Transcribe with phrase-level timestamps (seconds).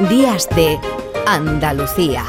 [0.00, 0.78] Días de
[1.26, 2.22] Andalucía.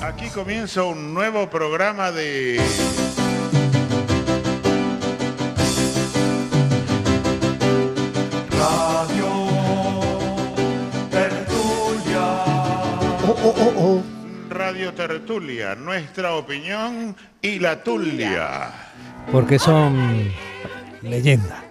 [0.00, 2.58] Aquí comienza un nuevo programa de...
[8.58, 9.28] Radio
[11.10, 12.44] Tertulia.
[13.28, 14.02] Oh, oh, oh, oh.
[14.48, 18.85] Radio Tertulia, nuestra opinión y la tulia.
[19.32, 20.30] Porque son
[21.02, 21.64] leyenda.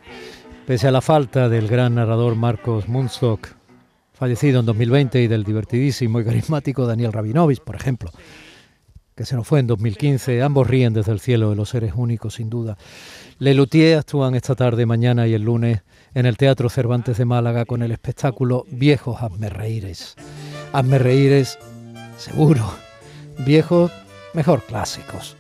[0.68, 3.50] Pese a la falta del gran narrador Marcos Munstock,
[4.14, 8.12] fallecido en 2020, y del divertidísimo y carismático Daniel Rabinovich, por ejemplo,
[9.16, 12.36] que se nos fue en 2015, ambos ríen desde el cielo de los seres únicos,
[12.36, 12.78] sin duda.
[13.40, 15.82] Lelutier actúan esta tarde, mañana y el lunes
[16.14, 20.16] en el Teatro Cervantes de Málaga con el espectáculo Viejos Hazme Reíres.
[20.74, 21.58] Hazme Reíres,
[22.18, 22.70] seguro.
[23.46, 23.92] Viejos,
[24.34, 25.38] mejor clásicos.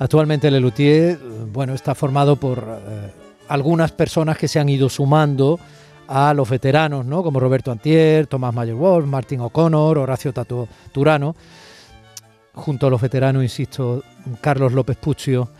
[0.00, 1.18] Actualmente Lelutier,
[1.52, 3.12] bueno, está formado por eh,
[3.48, 5.60] algunas personas que se han ido sumando
[6.08, 7.22] a los veteranos, ¿no?
[7.22, 11.36] Como Roberto Antier, Tomás Mayer Wolf, Martín O'Connor, Horacio Tato Turano.
[12.54, 14.02] Junto a los veteranos, insisto,
[14.40, 15.50] Carlos López Puccio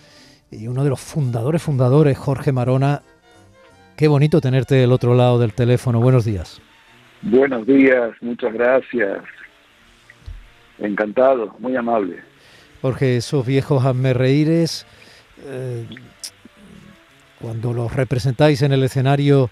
[0.51, 3.03] y uno de los fundadores, fundadores, Jorge Marona.
[3.95, 6.01] Qué bonito tenerte del otro lado del teléfono.
[6.01, 6.63] Buenos días.
[7.21, 9.23] Buenos días, muchas gracias.
[10.79, 12.30] Encantado, muy amable.
[12.83, 14.87] Jorge, esos viejos hazme reíres,
[15.47, 15.87] eh,
[17.41, 19.51] cuando los representáis en el escenario,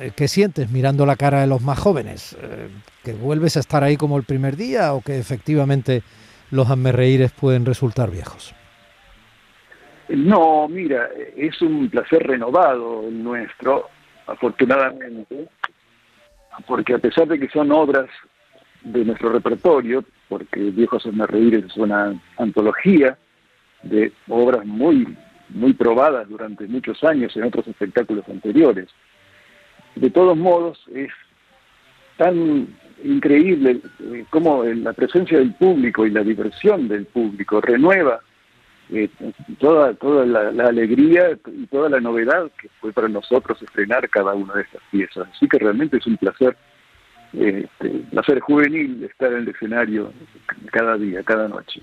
[0.00, 2.36] eh, ¿qué sientes mirando la cara de los más jóvenes?
[2.40, 2.68] Eh,
[3.02, 6.02] ¿Que vuelves a estar ahí como el primer día o que efectivamente
[6.50, 8.54] los hazme reíres pueden resultar viejos?
[10.08, 13.88] No, mira, es un placer renovado el nuestro,
[14.26, 15.48] afortunadamente,
[16.66, 18.10] porque a pesar de que son obras
[18.84, 23.16] de nuestro repertorio, porque Viejos Hazme Reír es una antología
[23.82, 25.16] de obras muy,
[25.48, 28.88] muy probadas durante muchos años en otros espectáculos anteriores.
[29.94, 31.10] De todos modos, es
[32.16, 32.68] tan
[33.04, 38.20] increíble eh, cómo la presencia del público y la diversión del público renueva
[38.90, 39.08] eh,
[39.58, 44.34] toda, toda la, la, alegría y toda la novedad que fue para nosotros estrenar cada
[44.34, 45.28] una de estas piezas.
[45.34, 46.56] Así que realmente es un placer
[47.32, 50.12] este, placer juvenil estar en el escenario
[50.70, 51.82] cada día, cada noche.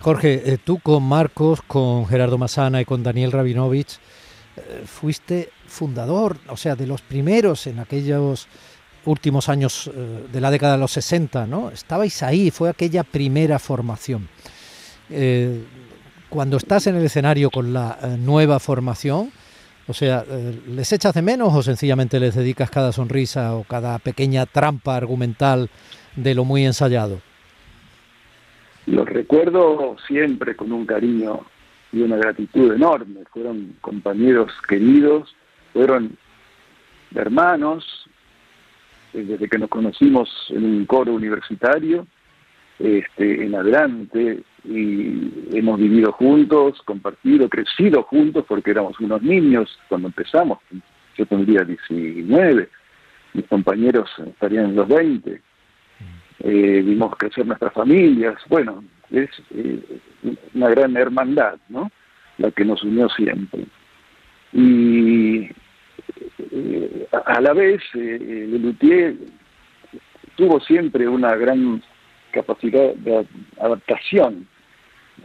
[0.00, 3.98] Jorge, eh, tú con Marcos, con Gerardo Masana y con Daniel Rabinovich,
[4.56, 8.46] eh, fuiste fundador, o sea, de los primeros en aquellos
[9.06, 11.70] últimos años eh, de la década de los 60, ¿no?
[11.70, 14.28] Estabais ahí, fue aquella primera formación.
[16.28, 19.30] Cuando estás en el escenario con la nueva formación,
[19.86, 23.98] o sea, eh, ¿les echas de menos o sencillamente les dedicas cada sonrisa o cada
[23.98, 25.68] pequeña trampa argumental
[26.16, 27.20] de lo muy ensayado?
[28.86, 31.40] Los recuerdo siempre con un cariño
[31.92, 33.20] y una gratitud enorme.
[33.32, 35.34] Fueron compañeros queridos,
[35.72, 36.16] fueron
[37.14, 38.08] hermanos,
[39.12, 42.06] desde que nos conocimos en un coro universitario,
[42.78, 50.08] este, en adelante, y hemos vivido juntos, compartido, crecido juntos, porque éramos unos niños cuando
[50.08, 50.58] empezamos.
[51.16, 52.68] Yo tendría 19,
[53.34, 55.40] mis compañeros estarían en los 20.
[56.40, 58.36] Eh, vimos crecer nuestras familias.
[58.48, 59.80] Bueno, es eh,
[60.54, 61.90] una gran hermandad, ¿no?
[62.38, 63.64] La que nos unió siempre.
[64.52, 65.50] Y
[66.50, 69.16] eh, a la vez, eh, Lelutier
[70.36, 71.82] tuvo siempre una gran
[72.32, 73.26] capacidad de
[73.60, 74.48] adaptación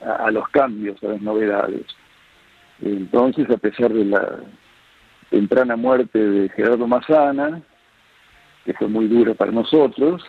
[0.04, 1.86] a, los cambios, a las novedades.
[2.82, 4.40] Entonces, a pesar de la
[5.30, 7.62] temprana muerte de Gerardo Mazana,
[8.66, 10.24] que fue muy dura para nosotros,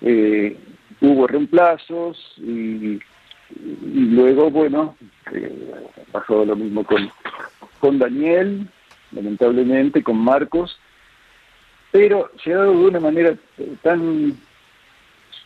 [0.00, 0.56] eh,
[1.00, 3.00] hubo reemplazos y,
[3.92, 4.96] luego, bueno,
[5.32, 7.10] eh, pasó lo mismo con,
[7.80, 8.68] con Daniel,
[9.12, 10.78] lamentablemente, con Marcos,
[11.90, 13.34] pero se de una manera
[13.82, 14.36] tan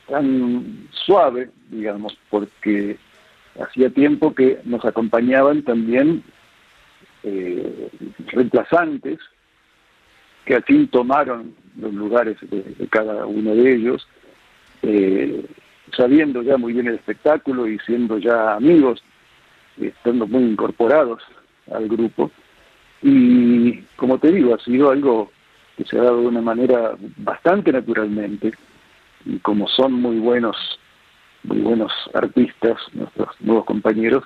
[0.08, 2.98] tan suave, digamos, porque
[3.60, 6.22] hacía tiempo que nos acompañaban también
[7.22, 7.88] eh,
[8.28, 9.18] reemplazantes
[10.44, 14.06] que al fin tomaron los lugares de, cada uno de ellos,
[14.82, 15.46] eh,
[15.96, 19.02] sabiendo ya muy bien el espectáculo y siendo ya amigos,
[19.80, 21.22] estando muy incorporados
[21.72, 22.30] al grupo.
[23.02, 25.30] Y como te digo, ha sido algo
[25.76, 28.52] que se ha dado de una manera bastante naturalmente,
[29.24, 30.56] y como son muy buenos
[31.44, 34.24] muy buenos artistas, nuestros nuevos compañeros,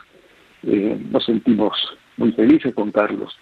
[0.63, 1.73] eh, nos sentimos
[2.17, 3.35] muy felices con Carlos.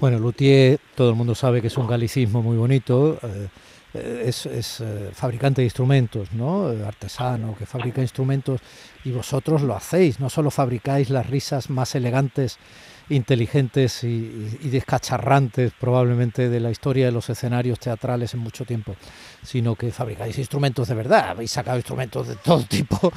[0.00, 3.18] Bueno, Luthier, todo el mundo sabe que es un galicismo muy bonito.
[3.22, 3.48] Eh,
[4.24, 6.72] es, es eh, fabricante de instrumentos, ¿no?
[6.72, 8.60] Eh, artesano que fabrica instrumentos
[9.04, 12.58] y vosotros lo hacéis, no solo fabricáis las risas más elegantes
[13.08, 14.28] inteligentes y,
[14.64, 18.96] descacharrantes probablemente de la historia de los escenarios teatrales en mucho tiempo,
[19.42, 23.12] sino que fabricáis instrumentos de verdad, habéis sacado instrumentos de todo tipo.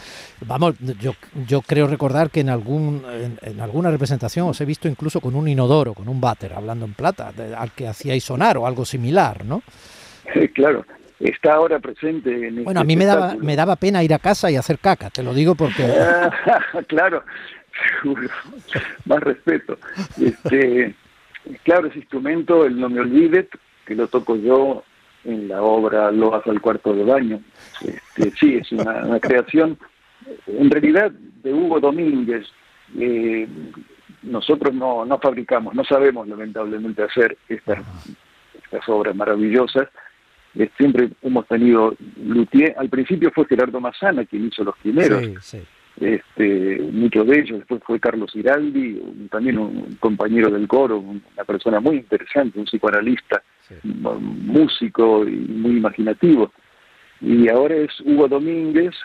[0.45, 1.13] Vamos, yo,
[1.47, 3.03] yo creo recordar que en, algún,
[3.41, 6.93] en, alguna representación os he visto incluso con un inodoro, con un váter, hablando en
[6.93, 9.63] plata, al que hacíais sonar o algo similar, ¿no?
[10.53, 10.85] claro
[11.19, 14.19] está ahora presente en este Bueno, a mí me daba, me daba pena ir a
[14.19, 15.83] casa y hacer caca, te lo digo porque...
[16.87, 17.23] claro,
[18.01, 18.29] seguro,
[19.05, 19.77] más respeto.
[20.19, 20.95] Este,
[21.63, 23.47] claro, ese instrumento, el No Me Olvides,
[23.85, 24.83] que lo toco yo
[25.25, 27.41] en la obra Lo hace al cuarto de baño.
[27.81, 29.77] Este, sí, es una, creación,
[30.47, 32.47] en realidad, de Hugo Domínguez.
[32.97, 33.47] Eh,
[34.23, 37.79] nosotros no, no fabricamos, no sabemos lamentablemente hacer estas,
[38.63, 39.89] estas obras maravillosas.
[40.55, 45.23] Eh, siempre hemos tenido luthier, al principio fue Gerardo Massana quien hizo los primeros.
[45.23, 45.59] Sí, sí.
[45.99, 51.81] Este, muchos de ellos, después fue Carlos Iraldi, también un compañero del coro, una persona
[51.81, 53.43] muy interesante, un psicoanalista,
[53.83, 56.53] músico y muy imaginativo.
[57.19, 58.95] Y ahora es Hugo Domínguez,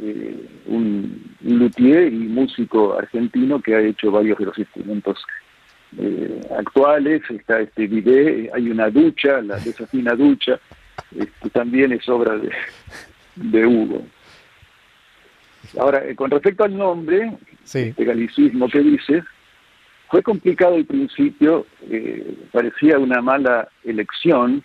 [0.00, 5.24] eh, un, luthier y músico argentino que ha hecho varios de los instrumentos
[5.98, 10.58] eh, actuales, está este video, hay una ducha, la desafina ducha,
[11.16, 12.50] este, también es obra de,
[13.36, 14.02] de Hugo.
[15.78, 17.32] Ahora, eh, con respecto al nombre,
[17.64, 19.24] este galicismo que dices,
[20.10, 24.62] fue complicado al principio, eh, parecía una mala elección,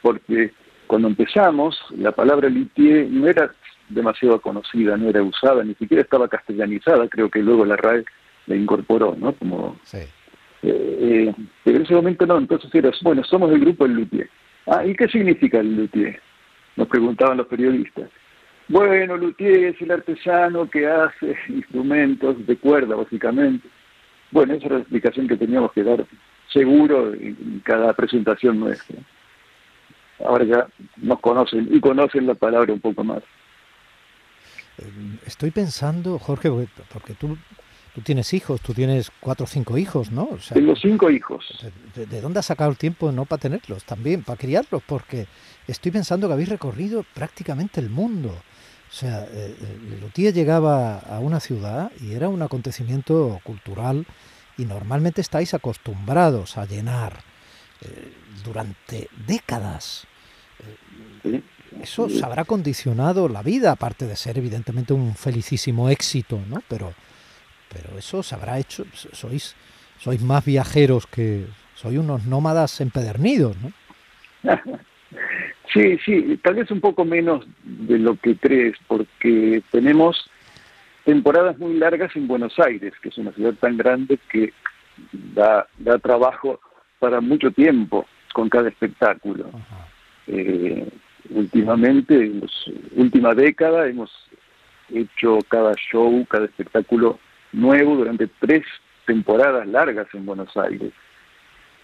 [0.00, 0.52] porque
[0.86, 3.52] cuando empezamos, la palabra litier no era
[3.88, 8.04] demasiado conocida, no era usada, ni siquiera estaba castellanizada, creo que luego la RAE
[8.46, 9.32] la incorporó, ¿no?
[9.32, 9.76] Como,
[10.62, 14.30] eh, pero en ese momento no, entonces era, bueno, somos el grupo del luthier.
[14.66, 16.20] Ah, ¿y qué significa el luthier?
[16.76, 18.10] Nos preguntaban los periodistas.
[18.68, 23.68] Bueno, luthier es el artesano que hace instrumentos de cuerda, básicamente.
[24.30, 26.04] Bueno, esa era la explicación que teníamos que dar
[26.52, 28.96] seguro en cada presentación nuestra.
[30.24, 30.66] Ahora ya
[30.96, 33.22] nos conocen y conocen la palabra un poco más.
[34.78, 36.50] Eh, estoy pensando, Jorge,
[36.92, 37.36] porque tú,
[37.96, 40.28] tú tienes hijos, tú tienes cuatro o cinco hijos, ¿no?
[40.52, 41.46] Tengo cinco hijos.
[41.94, 44.82] ¿de, ¿De, dónde has sacado el tiempo no para tenerlos también, para criarlos?
[44.86, 45.26] Porque
[45.66, 48.28] estoy pensando que habéis recorrido prácticamente el mundo.
[48.28, 54.04] O sea, eh, eh Lutier llegaba a una ciudad y era un acontecimiento cultural
[54.58, 57.22] y normalmente estáis acostumbrados a llenar
[57.80, 58.12] eh,
[58.44, 60.06] durante décadas.
[61.24, 61.40] Eh,
[61.80, 66.62] eso os habrá condicionado la vida, aparte de ser evidentemente un felicísimo éxito, ¿no?
[66.68, 66.92] Pero,
[67.72, 69.54] pero eso os habrá hecho, sois,
[69.98, 73.72] sois más viajeros que, sois unos nómadas empedernidos, ¿no?
[75.72, 80.30] Sí, sí, tal vez un poco menos de lo que crees, porque tenemos
[81.04, 84.54] temporadas muy largas en Buenos Aires, que es una ciudad tan grande que
[85.12, 86.60] da, da trabajo
[86.98, 89.50] para mucho tiempo con cada espectáculo.
[90.26, 90.88] Eh,
[91.30, 92.46] últimamente, en la
[93.02, 94.10] última década, hemos
[94.92, 97.18] hecho cada show, cada espectáculo
[97.56, 98.64] nuevo durante tres
[99.06, 100.92] temporadas largas en Buenos Aires.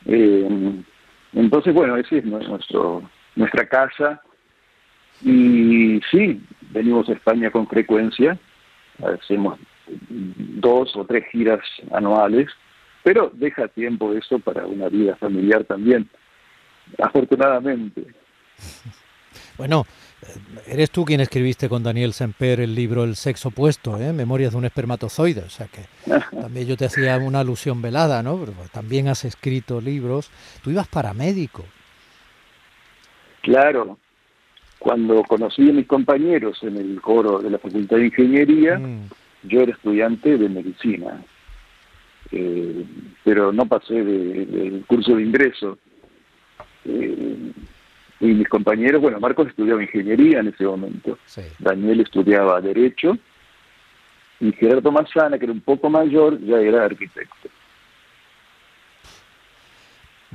[0.07, 0.83] Eh,
[1.33, 3.03] entonces, bueno, ese es nuestro
[3.35, 4.21] nuestra casa.
[5.23, 8.39] Y sí, venimos a España con frecuencia,
[9.03, 9.59] hacemos
[9.99, 11.61] dos o tres giras
[11.93, 12.49] anuales,
[13.05, 16.09] pero deja tiempo eso para una vida familiar también,
[16.99, 18.05] afortunadamente.
[19.57, 19.87] Bueno,
[20.67, 24.13] eres tú quien escribiste con Daniel Semper el libro El sexo opuesto, ¿eh?
[24.13, 25.83] Memorias de un espermatozoide, o sea que
[26.41, 28.39] también yo te hacía una alusión velada, ¿no?
[28.39, 30.31] Pero también has escrito libros.
[30.63, 31.65] Tú ibas paramédico,
[33.43, 33.99] Claro,
[34.79, 39.09] cuando conocí a mis compañeros en el coro de la Facultad de Ingeniería, mm.
[39.43, 41.21] yo era estudiante de medicina,
[42.31, 42.85] eh,
[43.25, 45.77] pero no pasé del curso de ingreso.
[46.85, 47.32] Eh,
[48.23, 51.19] y mis compañeros, bueno, Marcos estudiaba ingeniería en ese momento,
[51.59, 53.19] Daniel estudiaba derecho,
[54.39, 57.49] y Gerardo Manzana, que era un poco mayor, ya era arquitecto.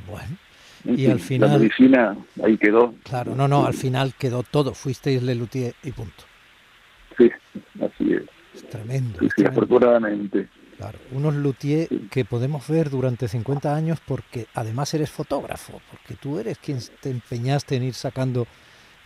[0.05, 0.37] Bueno,
[0.83, 1.49] y al final...
[1.49, 2.93] La medicina ahí quedó.
[3.03, 4.73] Claro, no, no, al final quedó todo.
[4.73, 6.23] Fuisteis Lelutier y punto.
[7.17, 7.31] Sí,
[7.81, 8.23] así es.
[8.53, 9.19] Es tremendo.
[9.35, 10.47] Sí, afortunadamente.
[10.77, 16.37] Claro, unos luthier que podemos ver durante 50 años porque además eres fotógrafo, porque tú
[16.37, 18.45] eres quien te empeñaste en ir sacando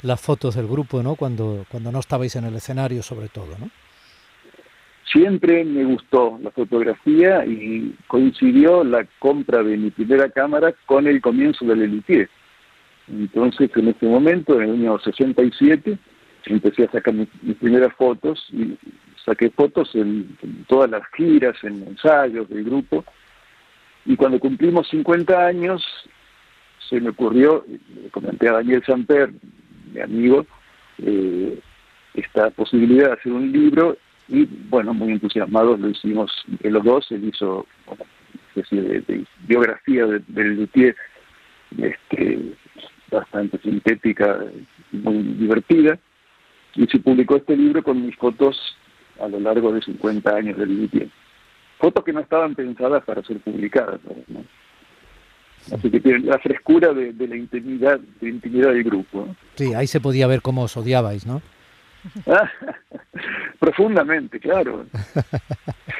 [0.01, 1.15] las fotos del grupo, ¿no?
[1.15, 3.69] Cuando, cuando no estabais en el escenario sobre todo, ¿no?
[5.11, 11.21] Siempre me gustó la fotografía y coincidió la compra de mi primera cámara con el
[11.21, 12.29] comienzo del Elitier.
[13.07, 15.97] Entonces, en ese momento, en el año 67,
[16.45, 17.27] empecé a sacar mis,
[17.59, 18.77] primeras fotos y
[19.25, 20.37] saqué fotos en,
[20.67, 23.05] todas las giras, en ensayos del grupo.
[24.05, 25.83] Y cuando cumplimos 50 años,
[26.89, 29.31] se me ocurrió, le comenté a Daniel Samper,
[29.93, 30.45] mi amigo,
[30.97, 31.59] eh,
[32.13, 33.97] esta posibilidad de hacer un libro
[34.31, 38.05] y bueno, muy entusiasmados lo hicimos los dos, él hizo una
[38.47, 40.95] especie de, biografía del de
[41.77, 42.39] este,
[43.11, 44.39] bastante sintética
[44.91, 45.99] muy divertida,
[46.75, 48.57] y se publicó este libro con mis fotos
[49.21, 51.09] a lo largo de 50 años del Luthier.
[51.79, 53.99] Fotos que no estaban pensadas para ser publicadas,
[55.71, 59.35] Así que tiene la frescura de, la intimidad, de intimidad del grupo.
[59.55, 61.41] Sí, ahí se podía ver cómo os odiabais, ¿no?
[63.59, 64.85] Profundamente, claro.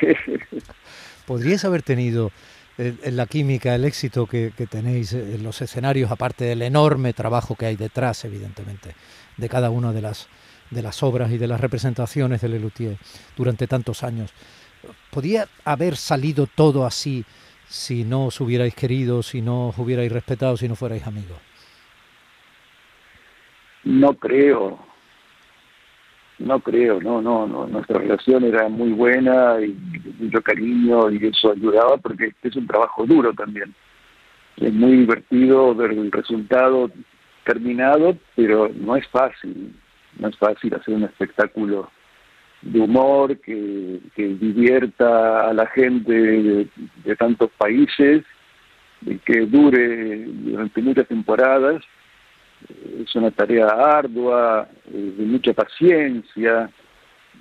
[1.28, 2.32] ¿Podríais haber tenido
[2.78, 7.56] en eh, la química el éxito que, tenéis en los escenarios, aparte del enorme trabajo
[7.56, 8.96] que hay detrás, evidentemente,
[9.38, 10.28] de cada una de las,
[10.72, 12.98] de las obras y de las representaciones de Lelutier
[13.38, 14.34] durante tantos años?
[15.12, 17.24] ¿Podría haber salido todo así
[17.68, 21.38] si no os hubierais querido, si no os hubierais respetado, si no fuerais amigos?
[23.84, 24.80] No creo,
[26.42, 27.68] no creo, no, no, no.
[27.68, 29.76] Nuestra relación era muy buena y
[30.20, 33.74] mucho cariño y eso ayudaba porque es un trabajo duro también.
[34.58, 36.90] Es muy divertido ver el resultado
[37.46, 39.74] terminado, pero no es fácil.
[40.20, 41.90] No es fácil hacer un espectáculo
[42.62, 48.24] de humor que, divierta a la gente de, tantos países,
[49.26, 51.84] que dure durante muchas temporadas.
[53.00, 56.70] Es una tarea ardua, eh, de mucha paciencia,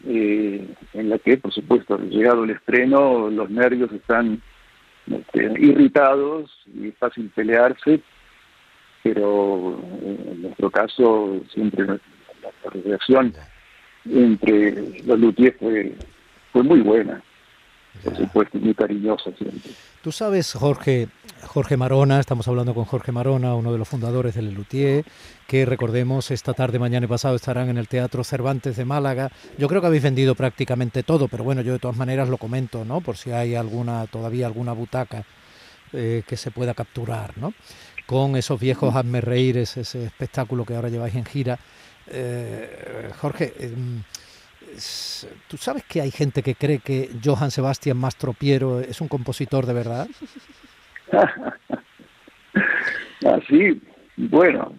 [0.06, 4.40] eh, en la que, por supuesto, llegado el estreno, los nervios están
[5.10, 8.00] este, irritados y es fácil pelearse,
[9.02, 11.98] pero eh, en nuestro caso siempre
[12.64, 13.34] la, relación
[14.08, 15.94] entre los luthiers fue,
[16.52, 17.22] fue muy buena,
[18.04, 19.72] por supuesto, muy cariñosa siempre.
[20.02, 21.08] Tú sabes, Jorge,
[21.42, 25.04] Jorge Marona, estamos hablando con Jorge Marona, uno de los fundadores del Luthier,
[25.46, 29.30] que recordemos esta tarde, mañana y pasado estarán en el Teatro Cervantes de Málaga.
[29.58, 32.84] Yo creo que habéis vendido prácticamente todo, pero bueno, yo de todas maneras lo comento,
[32.84, 33.02] ¿no?
[33.02, 35.24] Por si hay alguna, todavía alguna butaca
[35.92, 37.52] eh, que se pueda capturar, ¿no?
[38.06, 39.20] Con esos viejos hazme
[39.60, 41.58] ese espectáculo que ahora lleváis en gira.
[42.08, 44.02] Eh, Jorge, em,
[45.48, 49.72] ¿Tú sabes que hay gente que cree que Johann Sebastian Mastropiero es un compositor de
[49.72, 50.08] verdad?
[53.26, 53.80] Así,
[54.16, 54.74] bueno,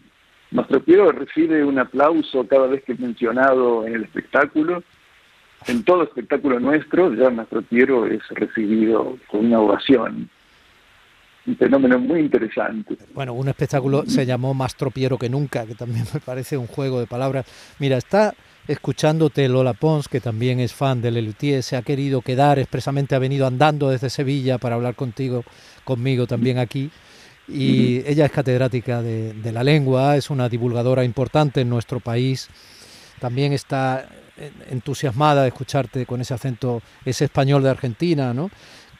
[0.51, 4.83] Mastropiero recibe un aplauso cada vez que es mencionado en el espectáculo.
[5.67, 10.29] En todo espectáculo nuestro, ya Mastropiero es recibido con una ovación.
[11.47, 12.97] Un fenómeno muy interesante.
[13.13, 16.99] Bueno, un espectáculo se llamó Más tropiero que nunca, que también me parece un juego
[16.99, 17.45] de palabras.
[17.79, 18.33] Mira, está
[18.67, 23.19] escuchándote Lola Pons, que también es fan de Lelutier, se ha querido quedar, expresamente ha
[23.19, 25.43] venido andando desde Sevilla para hablar contigo,
[25.83, 26.91] conmigo también aquí.
[27.47, 32.49] Y ella es catedrática de, la lengua, es una divulgadora importante en nuestro país.
[33.19, 34.07] También está
[34.69, 38.49] entusiasmada de escucharte con ese acento, ese español de Argentina, ¿no?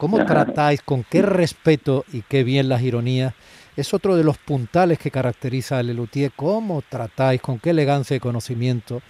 [0.02, 3.34] ¿Cómo tratáis, con qué respeto y qué bien las ironías?
[3.76, 6.32] Es otro de los puntales que caracteriza a Lelutier.
[6.34, 9.00] ¿Cómo tratáis, con qué elegancia y conocimiento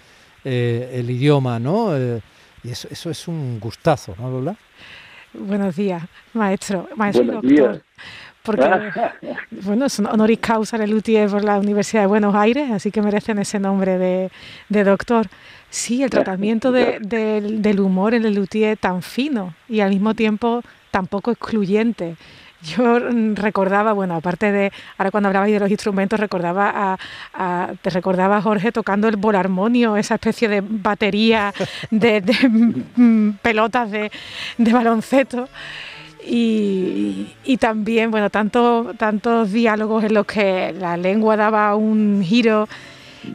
[0.44, 1.96] eh, el idioma, ¿no?
[1.96, 2.20] Eh,
[2.62, 4.54] y eso, eso es un gustazo, ¿no, Lola?
[5.32, 6.02] Buenos días,
[6.34, 7.82] maestro, maestro doctor.
[8.42, 8.68] Porque,
[9.62, 13.00] bueno, es un honoris causa de Luthier por la Universidad de Buenos Aires, así que
[13.00, 14.30] merecen ese nombre de,
[14.68, 15.26] de doctor.
[15.70, 20.62] Sí, el tratamiento de, del humor en el Luthier tan fino y al mismo tiempo
[20.92, 22.16] tan poco excluyente.
[22.62, 23.00] Yo
[23.34, 26.96] recordaba, bueno, aparte de, ahora cuando hablabais de los instrumentos, recordaba
[27.34, 31.52] a, te recordaba a Jorge tocando el bolarmonio, esa especie de batería
[31.90, 32.22] de,
[32.94, 34.12] mm, pelotas de,
[34.58, 35.49] baloncesto.
[36.25, 42.68] Y, también, bueno, tanto, tantos diálogos en los que la lengua daba un giro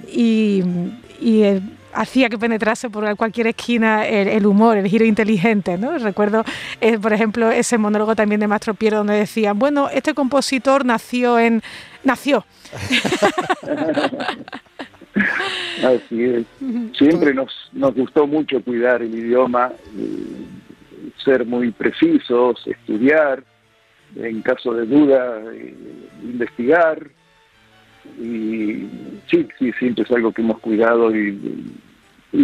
[0.08, 0.64] y
[1.98, 5.78] hacía que penetrase por cualquier esquina el, humor, el giro inteligente.
[5.78, 5.98] ¿no?
[5.98, 6.44] Recuerdo,
[6.80, 11.40] eh, por ejemplo, ese monólogo también de Mastro Piero donde decían, bueno, este compositor nació
[11.40, 11.62] en...
[12.04, 12.46] nació.
[15.84, 16.46] Así es.
[16.96, 20.46] Siempre nos, nos gustó mucho cuidar el idioma, eh,
[21.24, 23.44] ser muy precisos, estudiar,
[24.16, 25.74] en caso de duda, eh,
[26.22, 27.08] investigar.
[28.20, 28.88] Y
[29.30, 31.66] sí, sí, siempre es algo que hemos cuidado y, y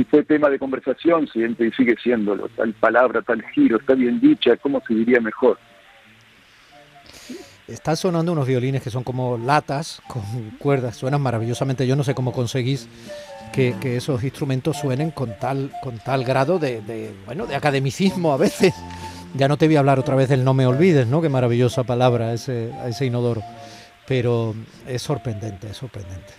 [0.06, 2.48] fue tema de conversación y sigue siéndolo.
[2.56, 5.58] Tal palabra, tal giro, está bien dicha, ¿cómo se diría mejor?
[7.68, 10.22] están sonando unos violines que son como latas con
[10.60, 11.88] cuerdas, suenan maravillosamente.
[11.88, 12.88] Yo no sé cómo conseguís
[13.52, 18.74] que, esos instrumentos suenen con tal, con tal grado de, bueno, de academicismo a veces.
[19.36, 21.22] Ya no te voy a hablar otra vez del no me olvides, ¿no?
[21.22, 23.42] Qué maravillosa palabra ese, ese inodoro.
[24.08, 24.54] Pero
[24.88, 26.34] es sorprendente, es sorprendente.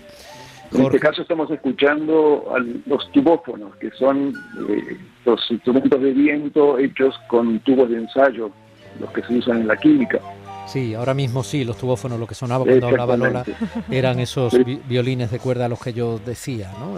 [0.75, 4.35] En este caso estamos escuchando a los tubófonos, que son
[4.69, 8.51] eh, los instrumentos de viento hechos con tubos de ensayo,
[8.99, 10.19] los que se usan en la química.
[10.67, 13.45] Sí, ahora mismo sí, los tubófonos, lo que sonaba cuando hablaba Lola,
[13.91, 14.57] eran esos
[14.89, 16.97] violines de cuerda a los que yo decía, ¿no?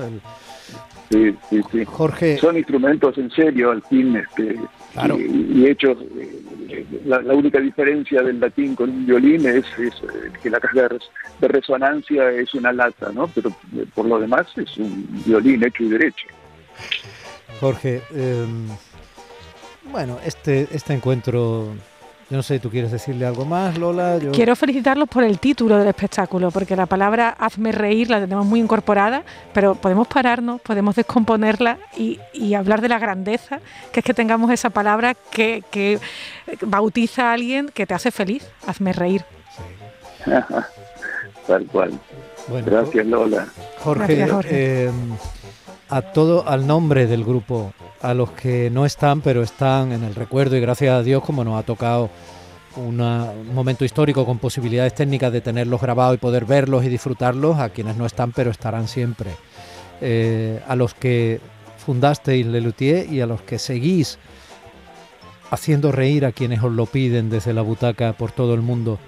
[1.10, 1.84] Sí, sí, sí.
[1.84, 2.38] Jorge...
[2.38, 4.56] Son instrumentos en serio, al fin, este,
[5.18, 5.98] y, hechos...
[6.68, 9.90] Eh, la, única diferencia del latín con un violín es, eh,
[10.42, 10.88] que la caja
[11.40, 13.28] de, resonancia es una lata, ¿no?
[13.28, 16.26] Pero eh, por lo demás es un violín hecho y derecho.
[17.60, 18.68] Jorge, em,
[19.90, 21.74] bueno, este, este encuentro
[22.28, 24.18] yo no sé, ¿tú quieres decirle algo más, Lola?
[24.32, 28.58] Quiero felicitarlos por el título del espectáculo, porque la palabra hazme reír la tenemos muy
[28.58, 32.18] incorporada, pero podemos pararnos, podemos descomponerla y,
[32.54, 33.60] hablar de la grandeza,
[33.92, 36.00] que es que tengamos esa palabra que,
[36.62, 39.24] bautiza a alguien que te hace feliz, hazme reír.
[41.46, 41.92] Tal cual.
[42.48, 43.46] Gracias, Lola.
[43.78, 44.90] Jorge, eh,
[45.88, 50.14] a todo, al nombre del grupo a los que no están, pero están en el
[50.14, 52.10] recuerdo y gracias a Dios como nos ha tocado
[52.76, 57.70] un momento histórico con posibilidades técnicas de tenerlos grabados y poder verlos y disfrutarlos, a
[57.70, 59.30] quienes no están, pero estarán siempre.
[60.00, 61.40] Eh, a los que
[61.78, 64.18] fundasteis Lelutier y a los que seguís
[65.50, 68.98] haciendo reír a quienes os lo piden desde la butaca por todo el mundo,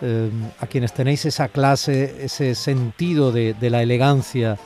[0.00, 4.56] eh, a quienes tenéis esa clase, ese sentido de la elegancia,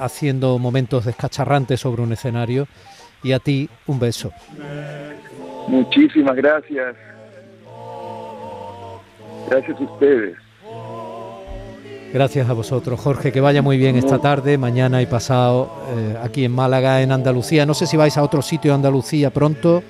[0.00, 2.66] haciendo momentos descacharrantes sobre un escenario.
[3.22, 4.32] Y a ti, un beso.
[5.68, 6.94] Muchísimas gracias.
[9.48, 10.36] Gracias a ustedes.
[12.14, 13.32] Gracias a vosotros, Jorge.
[13.32, 17.66] Que vaya muy bien esta tarde, mañana y pasado, eh, aquí en Málaga, en Andalucía.
[17.66, 19.82] No sé si vais a otro sitio de Andalucía pronto.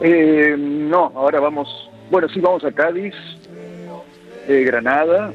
[0.00, 1.68] Eh, no, ahora vamos,
[2.10, 3.14] bueno, sí vamos a Cádiz,
[4.48, 5.32] eh, Granada,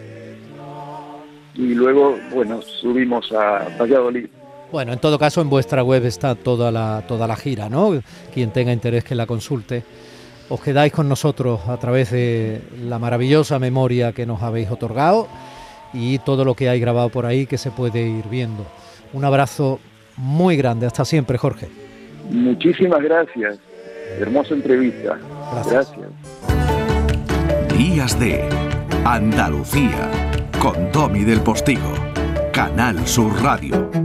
[1.55, 4.27] y luego, bueno, subimos a Valladolid.
[4.71, 8.01] Bueno, en todo caso, en vuestra web está toda la, toda la gira, ¿no?
[8.33, 9.83] Quien tenga interés que la consulte.
[10.49, 15.27] Os quedáis con nosotros a través de la maravillosa memoria que nos habéis otorgado
[15.93, 18.65] y todo lo que hay grabado por ahí que se puede ir viendo.
[19.13, 19.79] Un abrazo
[20.17, 20.85] muy grande.
[20.85, 21.67] Hasta siempre, Jorge.
[22.29, 23.59] Muchísimas gracias.
[24.19, 25.17] Hermosa entrevista.
[25.53, 25.93] gracias.
[27.77, 28.47] Días de
[29.05, 30.30] Andalucía
[30.61, 31.91] con Tommy del Postigo,
[32.53, 34.00] Canal Sur Radio.